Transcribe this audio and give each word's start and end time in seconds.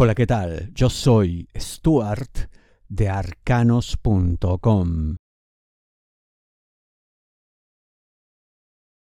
Hola, 0.00 0.14
¿qué 0.14 0.28
tal? 0.28 0.70
Yo 0.74 0.90
soy 0.90 1.48
Stuart 1.58 2.52
de 2.88 3.08
arcanos.com. 3.08 4.36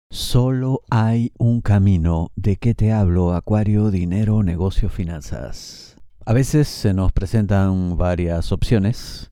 Solo 0.10 0.82
hay 0.90 1.34
un 1.38 1.62
camino. 1.62 2.32
¿De 2.36 2.56
qué 2.56 2.74
te 2.74 2.94
hablo? 2.94 3.34
Acuario, 3.34 3.92
dinero, 3.92 4.42
negocio, 4.42 4.90
finanzas. 4.90 5.98
A 6.26 6.34
veces 6.34 6.68
se 6.68 6.96
nos 6.96 7.14
presentan 7.14 7.96
varias 7.96 8.52
opciones. 8.52 9.30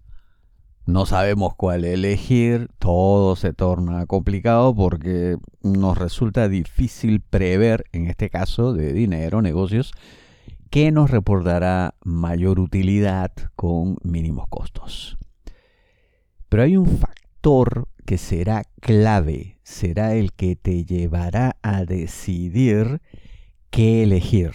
No 0.86 1.08
sabemos 1.08 1.56
cuál 1.56 1.84
elegir. 1.84 2.70
Todo 2.78 3.36
se 3.36 3.54
torna 3.54 4.06
complicado 4.06 4.76
porque 4.76 5.38
nos 5.64 5.98
resulta 5.98 6.48
difícil 6.48 7.22
prever, 7.22 7.86
en 7.92 8.06
este 8.06 8.30
caso 8.30 8.72
de 8.72 8.94
dinero, 8.94 9.42
negocios, 9.42 9.94
que 10.76 10.92
nos 10.92 11.10
reportará 11.10 11.96
mayor 12.04 12.60
utilidad 12.60 13.32
con 13.56 13.96
mínimos 14.04 14.50
costos. 14.50 15.18
Pero 16.50 16.64
hay 16.64 16.76
un 16.76 16.98
factor 16.98 17.88
que 18.06 18.18
será 18.18 18.64
clave, 18.82 19.58
será 19.64 20.16
el 20.16 20.34
que 20.34 20.58
te 20.58 20.84
llevará 20.84 21.56
a 21.62 21.86
decidir 21.86 23.02
qué 23.70 24.04
elegir. 24.04 24.52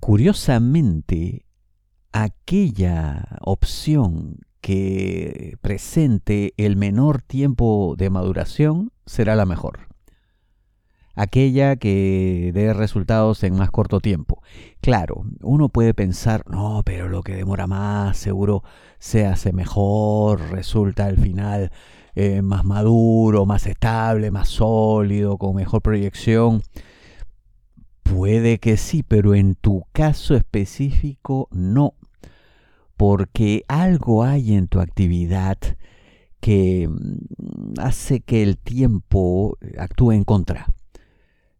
Curiosamente, 0.00 1.46
aquella 2.12 3.38
opción 3.40 4.40
que 4.60 5.56
presente 5.62 6.52
el 6.58 6.76
menor 6.76 7.22
tiempo 7.22 7.94
de 7.96 8.10
maduración 8.10 8.92
será 9.06 9.34
la 9.34 9.46
mejor 9.46 9.91
aquella 11.14 11.76
que 11.76 12.50
dé 12.54 12.72
resultados 12.72 13.42
en 13.44 13.56
más 13.56 13.70
corto 13.70 14.00
tiempo. 14.00 14.42
Claro, 14.80 15.24
uno 15.42 15.68
puede 15.68 15.94
pensar, 15.94 16.44
no, 16.48 16.82
pero 16.84 17.08
lo 17.08 17.22
que 17.22 17.34
demora 17.36 17.66
más 17.66 18.16
seguro 18.16 18.62
se 18.98 19.26
hace 19.26 19.52
mejor, 19.52 20.40
resulta 20.50 21.06
al 21.06 21.18
final 21.18 21.70
eh, 22.14 22.42
más 22.42 22.64
maduro, 22.64 23.46
más 23.46 23.66
estable, 23.66 24.30
más 24.30 24.48
sólido, 24.48 25.38
con 25.38 25.56
mejor 25.56 25.82
proyección. 25.82 26.62
Puede 28.02 28.58
que 28.58 28.76
sí, 28.76 29.02
pero 29.02 29.34
en 29.34 29.54
tu 29.54 29.84
caso 29.92 30.34
específico 30.34 31.48
no, 31.50 31.94
porque 32.96 33.64
algo 33.68 34.24
hay 34.24 34.54
en 34.54 34.68
tu 34.68 34.80
actividad 34.80 35.58
que 36.40 36.88
mm, 36.88 37.80
hace 37.80 38.20
que 38.20 38.42
el 38.42 38.58
tiempo 38.58 39.56
actúe 39.78 40.12
en 40.12 40.24
contra. 40.24 40.66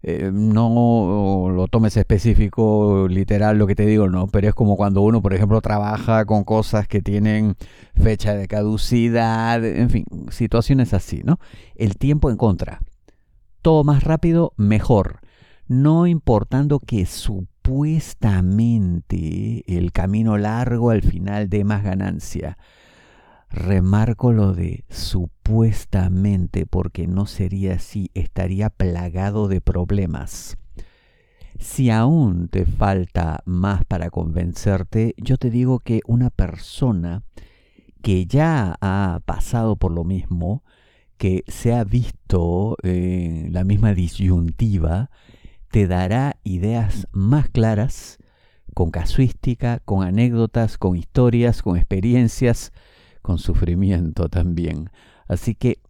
Eh, 0.05 0.31
no 0.33 1.47
lo 1.55 1.69
tomes 1.69 1.97
específico, 1.97 3.07
literal 3.09 3.57
lo 3.57 3.69
que 3.69 3.77
te 3.77 3.87
digo, 3.87 4.09
no, 4.09 4.27
pero 4.27 4.49
es 4.49 4.55
como 4.55 4.77
cuando 4.77 5.01
uno, 5.03 5.23
por 5.23 5.33
ejemplo, 5.33 5.61
trabaja 5.61 6.25
con 6.25 6.43
cosas 6.43 6.89
que 6.89 7.01
tienen 7.01 7.55
fecha 7.95 8.35
de 8.35 8.49
caducidad, 8.49 9.65
en 9.65 9.91
fin, 9.91 10.05
situaciones 10.31 10.93
así, 10.93 11.23
¿no? 11.25 11.39
El 11.77 11.99
tiempo 11.99 12.31
en 12.31 12.37
contra. 12.37 12.81
Todo 13.63 13.85
más 13.85 14.03
rápido, 14.03 14.55
mejor. 14.57 15.21
No 15.69 16.09
importando 16.09 16.81
que 16.81 17.07
supuestamente 17.07 19.63
el 19.69 19.93
camino 19.93 20.37
largo 20.37 20.91
al 20.91 21.03
final 21.03 21.49
dé 21.49 21.63
más 21.63 21.85
ganancia. 21.85 22.59
Remarco 23.53 24.33
lo 24.33 24.55
de 24.55 24.85
supuestamente 24.89 26.65
porque 26.65 27.07
no 27.07 27.27
sería 27.27 27.75
así, 27.75 28.11
estaría 28.15 28.71
plagado 28.71 29.47
de 29.47 29.61
problemas. 29.61 30.57
Si 31.59 31.91
aún 31.91 32.49
te 32.49 32.65
falta 32.65 33.43
más 33.45 33.85
para 33.85 34.11
convencerte, 34.11 35.15
yo 35.19 35.37
te 35.37 35.51
digo 35.51 35.81
que 35.81 36.01
una 36.07 36.31
persona 36.31 37.25
que 38.03 38.27
ya 38.27 38.77
ha 38.81 39.21
pasado 39.27 39.77
por 39.77 39.93
lo 39.93 40.03
mismo, 40.03 40.65
que 41.19 41.45
se 41.47 41.75
ha 41.75 41.85
visto 41.85 42.77
en 42.83 43.53
la 43.53 43.65
misma 43.65 43.93
disyuntiva, 43.93 45.11
te 45.71 45.87
dará 45.87 46.37
ideas 46.43 47.07
más 47.13 47.51
claras, 47.51 48.19
con 48.75 48.91
casuística, 48.91 49.81
con 49.81 50.05
anécdotas, 50.05 50.79
con 50.79 50.97
historias, 50.97 51.63
con 51.63 51.77
experiencias, 51.77 52.73
con 53.23 53.39
sufrimiento 53.39 54.29
también. 54.29 54.91
Así 55.27 55.55
que 55.55 55.81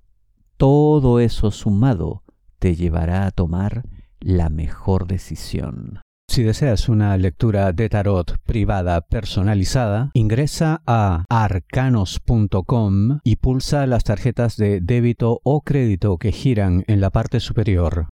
todo 0.57 1.19
eso 1.19 1.51
sumado 1.51 2.23
te 2.59 2.77
llevará 2.77 3.27
a 3.27 3.33
tomar 3.33 3.83
la 4.21 4.49
mejor 4.49 5.09
decisión. 5.09 6.01
Si 6.29 6.43
deseas 6.45 6.89
una 6.89 7.17
lectura 7.19 7.73
de 7.73 7.89
tarot 7.91 8.39
privada 8.45 9.01
personalizada, 9.03 10.11
ingresa 10.15 10.81
a 10.87 11.25
arcanos.com 11.29 13.19
y 13.23 13.37
pulsa 13.37 13.87
las 13.87 14.05
tarjetas 14.05 14.57
de 14.57 14.81
débito 14.81 15.41
o 15.43 15.61
crédito 15.61 16.17
que 16.17 16.33
giran 16.33 16.85
en 16.87 17.01
la 17.01 17.11
parte 17.11 17.41
superior. 17.41 18.09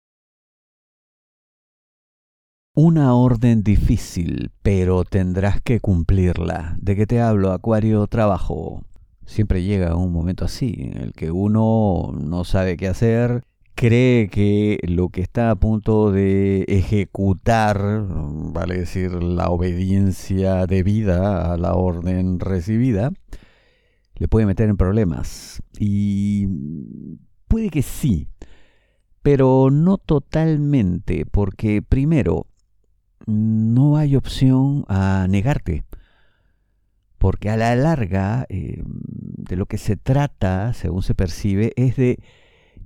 Una 2.74 3.14
orden 3.14 3.62
difícil, 3.62 4.50
pero 4.62 5.04
tendrás 5.04 5.60
que 5.60 5.78
cumplirla. 5.78 6.76
¿De 6.80 6.96
qué 6.96 7.06
te 7.06 7.20
hablo, 7.20 7.52
Acuario? 7.52 8.06
Trabajo 8.06 8.82
siempre 9.28 9.62
llega 9.62 9.94
un 9.94 10.12
momento 10.12 10.44
así, 10.44 10.74
en 10.78 10.96
el 10.96 11.12
que 11.12 11.30
uno 11.30 12.12
no 12.18 12.44
sabe 12.44 12.76
qué 12.76 12.88
hacer, 12.88 13.44
cree 13.74 14.28
que 14.28 14.80
lo 14.88 15.10
que 15.10 15.20
está 15.20 15.50
a 15.50 15.56
punto 15.56 16.10
de 16.10 16.64
ejecutar, 16.66 18.06
vale 18.08 18.78
decir, 18.78 19.22
la 19.22 19.50
obediencia 19.50 20.66
debida 20.66 21.52
a 21.52 21.58
la 21.58 21.74
orden 21.74 22.40
recibida, 22.40 23.12
le 24.16 24.28
puede 24.28 24.46
meter 24.46 24.70
en 24.70 24.78
problemas. 24.78 25.62
Y 25.78 26.48
puede 27.48 27.68
que 27.68 27.82
sí, 27.82 28.28
pero 29.22 29.68
no 29.70 29.98
totalmente, 29.98 31.26
porque 31.26 31.82
primero, 31.82 32.46
no 33.26 33.98
hay 33.98 34.16
opción 34.16 34.86
a 34.88 35.26
negarte 35.28 35.84
porque 37.18 37.50
a 37.50 37.56
la 37.56 37.74
larga 37.76 38.46
eh, 38.48 38.82
de 38.84 39.56
lo 39.56 39.66
que 39.66 39.78
se 39.78 39.96
trata, 39.96 40.72
según 40.72 41.02
se 41.02 41.14
percibe, 41.14 41.72
es 41.76 41.96
de 41.96 42.20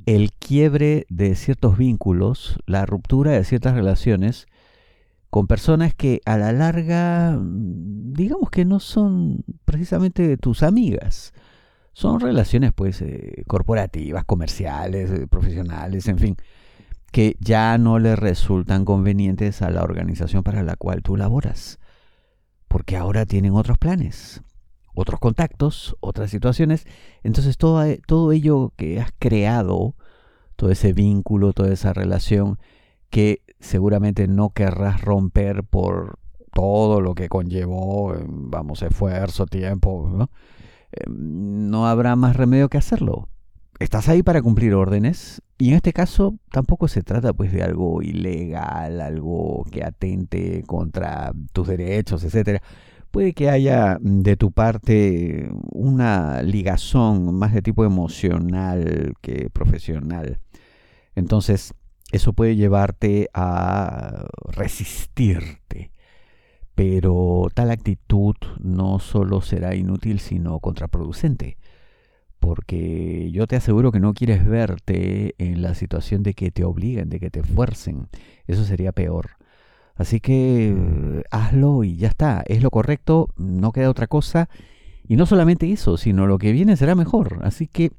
el 0.06 0.32
quiebre 0.32 1.06
de 1.08 1.34
ciertos 1.34 1.78
vínculos, 1.78 2.58
la 2.66 2.86
ruptura 2.86 3.32
de 3.32 3.44
ciertas 3.44 3.74
relaciones 3.74 4.46
con 5.30 5.46
personas 5.46 5.94
que 5.94 6.20
a 6.26 6.36
la 6.36 6.52
larga, 6.52 7.38
mm, 7.38 8.12
digamos 8.14 8.50
que 8.50 8.64
no 8.64 8.80
son 8.80 9.44
precisamente 9.64 10.36
tus 10.38 10.62
amigas, 10.62 11.32
son 11.92 12.20
relaciones 12.20 12.72
pues 12.74 13.02
eh, 13.02 13.44
corporativas, 13.46 14.24
comerciales, 14.24 15.10
eh, 15.10 15.26
profesionales, 15.26 16.08
en 16.08 16.18
fin, 16.18 16.36
que 17.12 17.36
ya 17.40 17.76
no 17.78 17.98
le 17.98 18.16
resultan 18.16 18.84
convenientes 18.84 19.62
a 19.62 19.70
la 19.70 19.82
organización 19.82 20.42
para 20.42 20.62
la 20.62 20.76
cual 20.76 21.02
tú 21.02 21.16
laboras 21.16 21.78
porque 22.72 22.96
ahora 22.96 23.26
tienen 23.26 23.52
otros 23.52 23.76
planes, 23.76 24.40
otros 24.94 25.20
contactos, 25.20 25.94
otras 26.00 26.30
situaciones. 26.30 26.86
Entonces 27.22 27.58
todo, 27.58 27.84
e, 27.84 28.00
todo 28.06 28.32
ello 28.32 28.72
que 28.76 28.98
has 28.98 29.10
creado, 29.18 29.94
todo 30.56 30.70
ese 30.70 30.94
vínculo, 30.94 31.52
toda 31.52 31.70
esa 31.70 31.92
relación 31.92 32.58
que 33.10 33.42
seguramente 33.60 34.26
no 34.26 34.54
querrás 34.54 35.02
romper 35.02 35.64
por 35.64 36.18
todo 36.54 37.02
lo 37.02 37.14
que 37.14 37.28
conllevó, 37.28 38.14
vamos, 38.26 38.80
esfuerzo, 38.80 39.44
tiempo, 39.44 40.10
¿no? 40.10 40.30
Em, 40.92 41.68
no 41.68 41.86
habrá 41.86 42.16
más 42.16 42.36
remedio 42.36 42.70
que 42.70 42.78
hacerlo 42.78 43.28
estás 43.78 44.08
ahí 44.08 44.22
para 44.22 44.42
cumplir 44.42 44.74
órdenes 44.74 45.42
y 45.58 45.70
en 45.70 45.74
este 45.76 45.92
caso 45.92 46.38
tampoco 46.50 46.88
se 46.88 47.02
trata 47.02 47.32
pues 47.32 47.52
de 47.52 47.62
algo 47.62 48.02
ilegal, 48.02 49.00
algo 49.00 49.64
que 49.70 49.84
atente 49.84 50.64
contra 50.66 51.32
tus 51.52 51.68
derechos, 51.68 52.24
etcétera. 52.24 52.62
Puede 53.10 53.34
que 53.34 53.50
haya 53.50 53.98
de 54.00 54.36
tu 54.36 54.52
parte 54.52 55.50
una 55.70 56.42
ligazón 56.42 57.34
más 57.34 57.52
de 57.52 57.62
tipo 57.62 57.84
emocional 57.84 59.14
que 59.20 59.50
profesional. 59.50 60.40
Entonces, 61.14 61.74
eso 62.10 62.32
puede 62.32 62.56
llevarte 62.56 63.28
a 63.34 64.26
resistirte. 64.48 65.92
Pero 66.74 67.48
tal 67.54 67.70
actitud 67.70 68.34
no 68.60 68.98
solo 68.98 69.42
será 69.42 69.74
inútil, 69.74 70.20
sino 70.20 70.58
contraproducente 70.58 71.58
porque 72.42 73.30
yo 73.30 73.46
te 73.46 73.54
aseguro 73.54 73.92
que 73.92 74.00
no 74.00 74.14
quieres 74.14 74.44
verte 74.44 75.36
en 75.38 75.62
la 75.62 75.76
situación 75.76 76.24
de 76.24 76.34
que 76.34 76.50
te 76.50 76.64
obliguen, 76.64 77.08
de 77.08 77.20
que 77.20 77.30
te 77.30 77.44
fuercen. 77.44 78.08
Eso 78.48 78.64
sería 78.64 78.90
peor. 78.90 79.36
Así 79.94 80.18
que 80.18 80.74
mm. 80.76 81.20
hazlo 81.30 81.84
y 81.84 81.96
ya 81.96 82.08
está. 82.08 82.42
Es 82.46 82.60
lo 82.60 82.70
correcto, 82.70 83.28
no 83.36 83.70
queda 83.70 83.88
otra 83.88 84.08
cosa. 84.08 84.48
Y 85.06 85.14
no 85.14 85.24
solamente 85.24 85.70
eso, 85.70 85.96
sino 85.96 86.26
lo 86.26 86.38
que 86.38 86.50
viene 86.50 86.76
será 86.76 86.96
mejor. 86.96 87.38
Así 87.42 87.68
que 87.68 87.92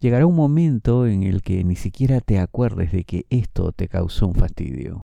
llegará 0.00 0.26
un 0.26 0.34
momento 0.34 1.06
en 1.06 1.22
el 1.22 1.42
que 1.42 1.62
ni 1.62 1.76
siquiera 1.76 2.20
te 2.20 2.40
acuerdes 2.40 2.90
de 2.90 3.04
que 3.04 3.26
esto 3.30 3.70
te 3.70 3.86
causó 3.86 4.26
un 4.26 4.34
fastidio. 4.34 5.02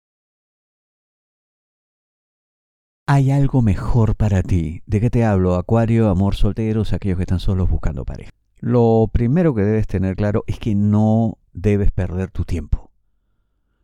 hay 3.05 3.29
algo 3.31 3.61
mejor 3.61 4.15
para 4.15 4.41
ti. 4.41 4.81
¿De 4.87 4.99
qué 4.99 5.09
te 5.11 5.23
hablo? 5.25 5.55
Acuario, 5.55 6.09
amor 6.09 6.35
solteros, 6.35 6.93
aquellos 6.93 7.17
que 7.17 7.23
están 7.23 7.39
solos 7.39 7.69
buscando 7.69 8.05
pareja. 8.05 8.31
Lo 8.65 9.09
primero 9.11 9.53
que 9.53 9.61
debes 9.61 9.87
tener 9.87 10.15
claro 10.15 10.45
es 10.47 10.57
que 10.57 10.73
no 10.73 11.37
debes 11.51 11.91
perder 11.91 12.31
tu 12.31 12.45
tiempo. 12.45 12.91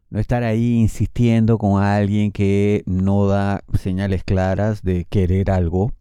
No 0.10 0.22
estar 0.22 0.44
ahí 0.44 0.76
insistiendo 0.78 1.58
con 1.58 1.84
alguien 1.84 2.32
que 2.32 2.84
no 2.86 3.28
da 3.28 3.62
señales 3.74 4.24
claras 4.24 4.82
de 4.82 5.04
querer 5.04 5.52
algo, 5.52 5.92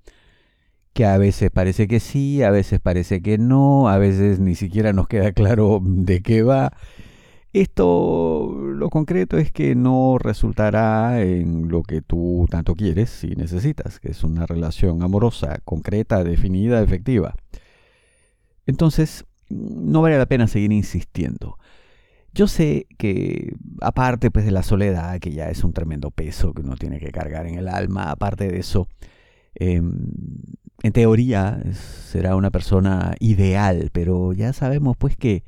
que 0.93 1.07
a 1.07 1.19
veces 1.19 1.51
parece 1.51 1.89
que 1.89 1.99
sí, 1.99 2.45
a 2.45 2.53
veces 2.53 2.79
parece 2.79 3.21
que 3.21 3.37
no, 3.37 3.89
a 3.89 3.99
veces 3.99 4.39
ni 4.39 4.55
siquiera 4.55 4.93
nos 4.93 5.09
queda 5.09 5.33
claro 5.33 5.81
de 5.83 6.23
qué 6.23 6.45
va. 6.45 6.73
Esto, 7.53 8.49
lo 8.63 8.91
concreto 8.91 9.39
es 9.39 9.51
que 9.51 9.75
no 9.75 10.19
resultará 10.21 11.21
en 11.21 11.69
lo 11.69 11.83
que 11.83 12.01
tú 12.01 12.47
tanto 12.49 12.77
quieres 12.77 13.25
y 13.25 13.35
necesitas, 13.35 13.99
que 13.99 14.13
es 14.13 14.23
una 14.23 14.47
relación 14.47 15.03
amorosa, 15.03 15.59
concreta, 15.65 16.23
definida, 16.23 16.81
efectiva. 16.81 17.35
Entonces, 18.69 19.25
no 19.49 20.03
vale 20.03 20.19
la 20.19 20.27
pena 20.27 20.47
seguir 20.47 20.73
insistiendo. 20.73 21.59
Yo 22.35 22.47
sé 22.47 22.87
que, 22.99 23.55
aparte 23.81 24.31
pues, 24.31 24.45
de 24.45 24.51
la 24.51 24.63
soledad, 24.63 25.19
que 25.21 25.33
ya 25.33 25.49
es 25.49 25.65
un 25.65 25.73
tremendo 25.73 26.11
peso 26.11 26.53
que 26.53 26.61
uno 26.61 26.77
tiene 26.77 27.01
que 27.01 27.11
cargar 27.11 27.47
en 27.47 27.55
el 27.55 27.67
alma, 27.67 28.11
aparte 28.11 28.47
de 28.47 28.59
eso, 28.59 28.87
em, 29.55 30.11
en 30.83 30.93
teoría 30.93 31.63
será 31.73 32.37
una 32.37 32.51
persona 32.51 33.15
ideal, 33.21 33.89
pero 33.91 34.35
ya 34.35 34.53
sabemos 34.53 34.97
pues 34.99 35.17
que 35.17 35.45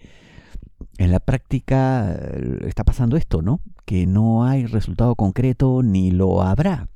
en 0.96 1.12
la 1.12 1.20
práctica 1.20 2.12
eh, 2.12 2.60
está 2.68 2.84
pasando 2.84 3.18
esto, 3.18 3.42
¿no? 3.42 3.60
Que 3.84 4.06
no 4.06 4.44
hay 4.44 4.64
resultado 4.64 5.14
concreto 5.14 5.82
ni 5.82 6.10
lo 6.10 6.42
habrá. 6.42 6.88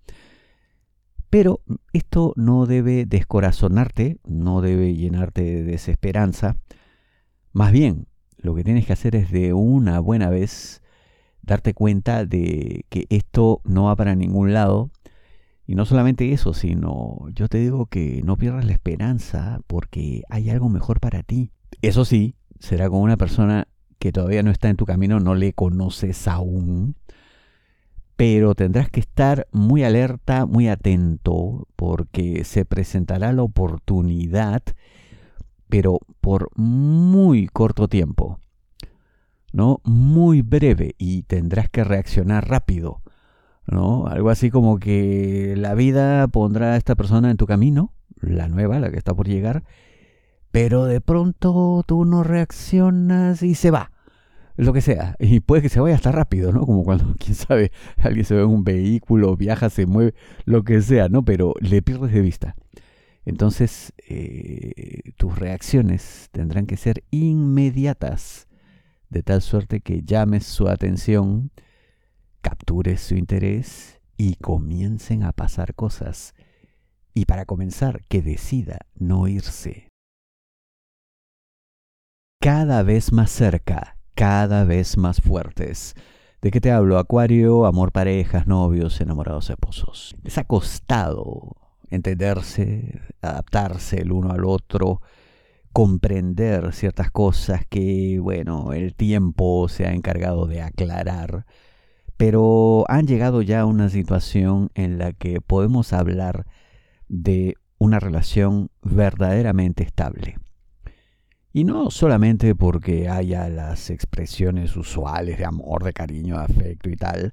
Pero 1.35 1.63
esto 1.93 2.33
no 2.37 2.65
debe 2.65 3.07
descorazonarte, 3.07 4.19
no 4.25 4.61
debe 4.61 4.95
llenarte 4.95 5.43
de 5.43 5.65
desesperanza. 5.65 6.59
Más 7.53 7.73
bien, 7.73 8.07
lo 8.37 8.55
que 8.55 8.63
tienes 8.63 8.87
que 8.87 8.93
hacer 8.93 9.17
es 9.17 9.33
de 9.33 9.53
una 9.53 9.99
buena 9.99 10.31
vez 10.31 10.81
darte 11.43 11.75
cuenta 11.75 12.25
de 12.25 12.87
que 12.89 13.07
esto 13.11 13.63
no 13.65 13.87
va 13.87 13.97
para 13.97 14.15
ningún 14.15 14.53
lado. 14.53 14.93
Y 15.67 15.75
no 15.75 15.87
solamente 15.87 16.33
eso, 16.33 16.55
sino 16.55 17.27
yo 17.35 17.49
te 17.49 17.59
digo 17.59 17.87
que 17.87 18.23
no 18.25 18.37
pierdas 18.37 18.65
la 18.65 18.73
esperanza 18.73 19.61
porque 19.67 20.23
hay 20.31 20.51
algo 20.51 20.69
mejor 20.69 21.01
para 21.01 21.25
ti. 21.25 21.51
Eso 21.83 22.05
sí, 22.05 22.37
será 22.61 22.89
con 22.89 23.01
una 23.01 23.17
persona 23.17 23.67
que 23.99 24.13
todavía 24.13 24.45
no 24.45 24.53
está 24.53 24.69
en 24.69 24.77
tu 24.77 24.85
camino, 24.85 25.19
no 25.19 25.35
le 25.35 25.53
conoces 25.53 26.29
aún, 26.29 26.95
pero 28.17 28.55
tendrás 28.55 28.91
que 28.91 29.01
estar 29.01 29.49
muy 29.51 29.83
alerta, 29.83 30.47
muy 30.47 30.69
atento, 30.69 31.67
porque 31.77 32.45
se 32.45 32.65
presentará 32.65 33.33
la 33.33 33.43
oportunidad, 33.43 34.63
pero 35.69 35.99
por 36.21 36.49
muy 36.57 37.49
corto 37.49 37.89
tiempo, 37.89 38.39
¿no? 39.53 39.81
Muy 39.85 40.43
breve 40.43 40.95
y 40.99 41.23
tendrás 41.23 41.69
que 41.69 41.83
reaccionar 41.83 42.49
rápido, 42.49 43.03
¿no? 43.67 44.07
Algo 44.07 44.31
así 44.31 44.51
como 44.51 44.79
que 44.79 45.55
la 45.57 45.75
vida 45.75 46.29
pondrá 46.29 46.75
a 46.75 46.77
esta 46.77 46.95
persona 46.95 47.31
en 47.31 47.37
tu 47.37 47.47
camino, 47.47 47.93
la 48.21 48.49
nueva, 48.49 48.79
la 48.79 48.91
que 48.91 48.99
está 48.99 49.13
por 49.13 49.27
llegar, 49.27 49.65
pero 50.53 50.85
de 50.85 51.01
pronto 51.01 51.83
tú 51.85 52.05
no 52.05 52.23
reaccionas 52.23 53.43
y 53.43 53.57
se 53.57 53.73
va 53.73 53.91
lo 54.57 54.73
que 54.73 54.81
sea. 54.81 55.17
Y 55.19 55.41
puede 55.41 55.63
que 55.63 55.69
se 55.69 55.81
vaya 55.81 55.97
hasta 55.97 56.13
rápido, 56.13 56.53
¿no? 56.53 56.67
Como 56.67 56.85
cuando, 56.85 57.15
quién 57.19 57.35
sabe, 57.35 57.73
alguien 57.99 58.25
se 58.25 58.35
ve 58.35 58.43
en 58.43 58.49
un 58.49 58.65
vehículo, 58.65 59.37
viaja, 59.37 59.71
se 59.71 59.87
mueve, 59.87 60.15
lo 60.45 60.63
que 60.65 60.81
sea, 60.81 61.09
¿no? 61.09 61.25
Pero 61.25 61.55
le 61.61 61.83
pierdes 61.83 62.13
de 62.13 62.21
vista. 62.21 62.57
Entonces, 63.25 63.95
eh, 64.07 65.13
tus 65.17 65.39
reacciones 65.39 66.29
tendrán 66.31 66.67
que 66.67 66.77
ser 66.77 67.05
inmediatas, 67.11 68.49
de 69.09 69.23
tal 69.23 69.43
suerte 69.43 69.81
que 69.81 70.03
llames 70.03 70.45
su 70.45 70.69
atención, 70.69 71.51
captures 72.43 73.01
su 73.01 73.15
interés 73.15 74.01
y 74.17 74.37
comiencen 74.37 75.23
a 75.23 75.33
pasar 75.33 75.75
cosas. 75.75 76.35
Y 77.15 77.25
para 77.25 77.47
comenzar, 77.47 78.05
que 78.09 78.23
decida 78.23 78.81
no 78.95 79.29
irse. 79.29 79.89
Cada 82.41 82.83
vez 82.83 83.13
más 83.13 83.31
cerca 83.31 83.94
cada 84.15 84.65
vez 84.65 84.97
más 84.97 85.21
fuertes. 85.21 85.95
¿De 86.41 86.51
qué 86.51 86.61
te 86.61 86.71
hablo? 86.71 86.99
Acuario, 86.99 87.67
amor, 87.67 87.91
parejas, 87.93 88.47
novios, 88.47 89.01
enamorados, 89.01 89.51
esposos. 89.51 90.15
Les 90.23 90.37
ha 90.39 90.45
costado 90.45 91.57
entenderse, 91.91 93.01
adaptarse 93.23 94.01
el 94.01 94.13
uno 94.13 94.33
al 94.33 94.45
otro, 94.45 95.01
comprender 95.73 96.73
ciertas 96.73 97.11
cosas 97.11 97.63
que, 97.69 98.19
bueno, 98.21 98.73
el 98.73 98.95
tiempo 98.95 99.69
se 99.69 99.87
ha 99.87 99.93
encargado 99.93 100.47
de 100.47 100.63
aclarar, 100.63 101.47
pero 102.17 102.85
han 102.89 103.07
llegado 103.07 103.43
ya 103.43 103.63
a 103.63 103.67
una 103.67 103.89
situación 103.89 104.71
en 104.75 104.99
la 104.99 105.13
que 105.13 105.41
podemos 105.41 105.93
hablar 105.93 106.47
de 107.09 107.57
una 107.79 108.01
relación 108.01 108.71
verdaderamente 108.83 109.83
estable. 109.83 110.37
Y 111.57 111.63
no 111.63 111.93
solamente 111.93 112.57
porque 112.57 113.09
haya 113.09 113.49
las 113.49 113.89
expresiones 113.89 114.77
usuales 114.77 115.39
de 115.39 115.45
amor, 115.45 115.85
de 115.85 115.93
cariño, 115.93 116.37
de 116.37 116.43
afecto 116.43 116.91
y 116.91 116.97
tal, 116.97 117.33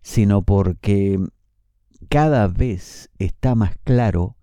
sino 0.00 0.40
porque 0.40 1.20
cada 2.08 2.48
vez 2.48 3.10
está 3.18 3.54
más 3.54 3.76
claro 3.84 4.38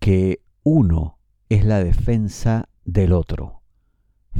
que 0.00 0.40
uno 0.64 1.20
es 1.48 1.64
la 1.64 1.84
defensa 1.84 2.68
del 2.84 3.12
otro 3.12 3.62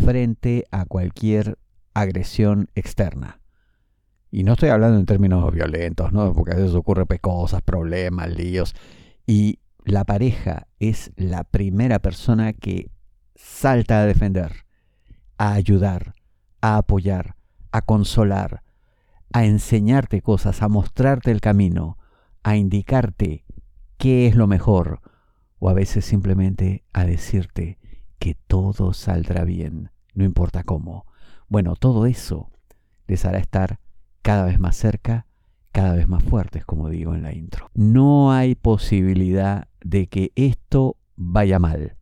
frente 0.05 0.65
a 0.73 0.85
cualquier 0.85 1.57
agresión 1.95 2.69
externa. 2.75 3.41
Y 4.33 4.43
no 4.43 4.55
estoy 4.55 4.71
hablando 4.71 4.99
en 4.99 5.07
términos 5.07 5.55
violentos, 5.55 6.13
¿no? 6.13 6.33
Porque 6.33 6.55
a 6.55 6.57
veces 6.57 6.75
ocurre 6.75 7.07
cosas, 7.21 7.63
problemas, 7.63 8.31
líos. 8.31 8.75
Y 9.29 9.61
la 9.85 10.05
pareja 10.05 10.67
es 10.81 11.13
la 11.15 11.45
primera 11.45 12.01
persona 12.01 12.53
que 12.53 12.91
salta 13.37 14.01
a 14.01 14.07
defender, 14.07 14.65
a 15.39 15.53
ayudar, 15.53 16.15
a 16.61 16.79
apoyar, 16.79 17.37
a 17.71 17.83
consolar, 17.83 18.63
a 19.33 19.45
enseñarte 19.45 20.23
cosas, 20.23 20.63
a 20.63 20.69
mostrarte 20.69 21.31
el 21.31 21.41
camino, 21.41 21.99
a 22.43 22.57
indicarte 22.57 23.45
qué 23.99 24.27
es 24.27 24.35
lo 24.35 24.47
mejor, 24.47 25.01
o 25.59 25.69
a 25.69 25.75
veces 25.75 26.05
simplemente 26.05 26.85
a 26.93 27.05
decirte 27.05 27.79
que 28.19 28.35
todo 28.47 28.93
saldrá 28.93 29.45
bien, 29.45 29.91
no 30.15 30.25
importa 30.25 30.65
cómo. 30.65 31.07
Bueno, 31.49 31.77
todo 31.77 32.07
eso 32.07 32.51
les 33.07 33.25
hará 33.25 33.39
estar 33.39 33.79
cada 34.23 34.45
vez 34.45 34.59
más 34.59 34.77
cerca, 34.77 35.27
cada 35.73 35.95
vez 35.95 36.09
más 36.09 36.25
fuertes, 36.25 36.65
como 36.65 36.89
digo 36.89 37.15
en 37.15 37.23
la 37.23 37.35
intro. 37.35 37.71
No 37.75 38.33
hay 38.33 38.55
posibilidad 38.55 39.69
de 39.81 40.09
que 40.09 40.33
esto 40.35 40.97
vaya 41.17 41.59
mal. 41.59 41.97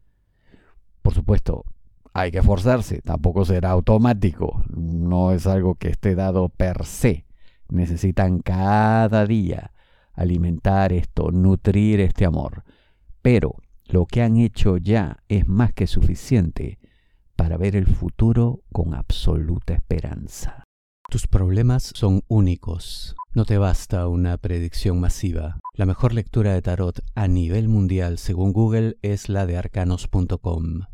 Por 1.04 1.12
supuesto, 1.12 1.66
hay 2.14 2.30
que 2.30 2.38
esforzarse, 2.38 3.02
tampoco 3.02 3.44
será 3.44 3.72
automático, 3.72 4.64
no 4.74 5.32
es 5.32 5.46
algo 5.46 5.74
que 5.74 5.88
esté 5.88 6.14
dado 6.14 6.48
per 6.48 6.86
se. 6.86 7.26
Necesitan 7.68 8.38
cada 8.38 9.26
día 9.26 9.72
alimentar 10.14 10.94
esto, 10.94 11.30
nutrir 11.30 12.00
este 12.00 12.24
amor. 12.24 12.64
Pero 13.20 13.56
lo 13.84 14.06
que 14.06 14.22
han 14.22 14.38
hecho 14.38 14.78
ya 14.78 15.18
es 15.28 15.46
más 15.46 15.74
que 15.74 15.86
suficiente 15.86 16.78
para 17.36 17.58
ver 17.58 17.76
el 17.76 17.86
futuro 17.86 18.62
con 18.72 18.94
absoluta 18.94 19.74
esperanza. 19.74 20.64
Tus 21.10 21.26
problemas 21.26 21.92
son 21.94 22.22
únicos. 22.28 23.14
No 23.34 23.44
te 23.44 23.58
basta 23.58 24.08
una 24.08 24.38
predicción 24.38 25.00
masiva. 25.00 25.60
La 25.74 25.84
mejor 25.84 26.14
lectura 26.14 26.54
de 26.54 26.62
tarot 26.62 27.04
a 27.14 27.28
nivel 27.28 27.68
mundial 27.68 28.16
según 28.16 28.54
Google 28.54 28.96
es 29.02 29.28
la 29.28 29.44
de 29.44 29.58
arcanos.com. 29.58 30.93